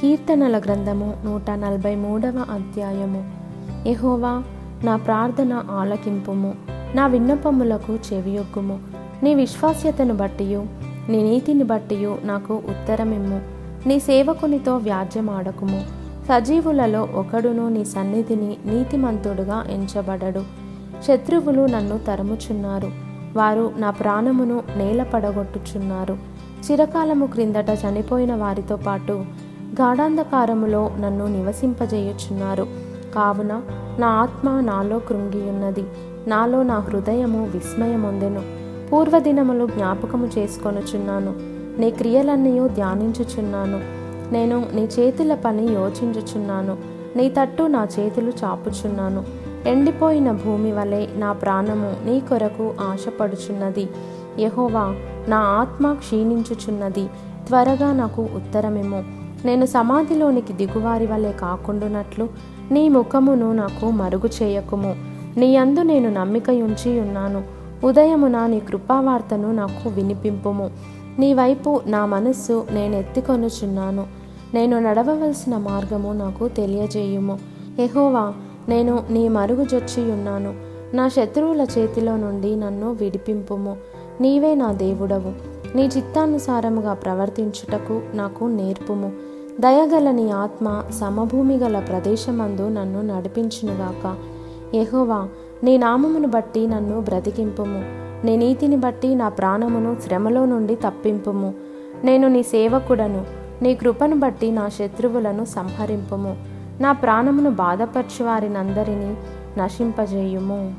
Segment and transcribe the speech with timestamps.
[0.00, 3.30] కీర్తనల గ్రంథము నూట నలభై మూడవ అధ్యాయము.
[3.88, 4.42] ఎహోవా
[4.84, 6.54] నా ప్రార్థన ఆలకింపుము
[6.94, 8.78] నా విన్నపములకు చెవియొగ్గుము.
[9.22, 10.66] నీ విశ్వాస్యతను బట్టియు
[11.08, 13.40] నీ నీతిని బట్టియు నాకు ఉత్తరమిమ్ము.
[13.86, 15.84] నీ సేవకునితో వ్యాజ్యమాడకుము.
[16.28, 20.42] సజీవులలో ఒకడును నీ సన్నిధిని నీతిమంతుడుగా ఎంచబడడు.
[21.02, 22.90] శత్రువులు నన్ను తరుముచున్నారు.
[23.36, 26.18] వారు నా ప్రాణమును నేల పడగొట్టుచున్నారు
[26.70, 29.24] చిరకాలము క్రిందట చనిపోయిన వారితో పాటు
[29.80, 32.66] గాఢాంధకారములో నన్ను నివసింపజేయుచున్నారు.
[33.14, 33.62] కావున
[33.98, 35.84] నా ఆత్మ నాలో కృంగియున్నది.
[36.26, 38.42] నాలో నా హృదయము విస్మయమొందెను.
[38.92, 41.34] పూర్వదినములు జ్ఞాపకము చేసుకొనుచున్నాను.
[41.80, 43.80] నీ క్రియలన్నీ ధ్యానించుచున్నాను.
[44.32, 46.76] నేను నీ చేతుల పని యోచించుచున్నాను.
[47.16, 49.24] నీ తట్టు నా చేతులు చాపుచున్నాను.
[49.66, 53.88] ఎండిపోయిన భూమి వలె నా ప్రాణము నీ కొరకు ఆశపడుచున్నది.
[54.38, 54.94] యహోవా
[55.28, 57.06] నా ఆత్మ క్షీణించుచున్నది.
[57.46, 59.02] త్వరగా నాకు ఉత్తరమేమో
[59.44, 62.28] నేను సమాధిలోనికి దిగువారి వలె కాకుండునట్లు
[62.70, 64.96] నీ ముఖమును నాకు మరుగు చేయకుము.
[65.36, 67.44] నీ అందు నేను నమ్మిక ఉంచి ఉన్నాను.
[67.84, 70.70] ఉదయమున నీ కృపావార్తను నాకు వినిపింపుము.
[71.18, 74.06] నీ వైపు నా మనస్సు నేను ఎత్తికొనుచున్నాను.
[74.54, 77.38] నేను నడవవలసిన మార్గము నాకు తెలియజేయుము.
[77.78, 78.32] ఎహోవా
[78.68, 80.54] నేను నీ మరుగుజొచ్చి ఉన్నాను.
[80.94, 83.76] నా శత్రువుల చేతిలో నుండి నన్ను విడిపింపుము.
[84.20, 85.53] నీవే నా దేవుడవు.
[85.74, 89.12] నీ చిత్తానుసారముగా ప్రవర్తించుటకు నాకు నేర్పుము.
[89.60, 94.16] దయగల నీ ఆత్మ సమభూమి గల ప్రదేశమందు నన్ను నడిపించునుగాక.
[94.74, 95.28] యెహోవా
[95.64, 97.84] నీ నామమును బట్టి నన్ను బ్రతికింపుము.
[98.26, 101.54] నీ నీతిని బట్టి నా ప్రాణమును శ్రమలో నుండి తప్పింపుము.
[102.04, 103.24] నేను నీ సేవకుడను.
[103.62, 106.36] నీ కృపను బట్టి నా శత్రువులను సంహరింపుము.
[106.80, 109.16] నా ప్రాణమును బాధపరచువారినందరినీ
[109.58, 110.74] నశింపజేయుము.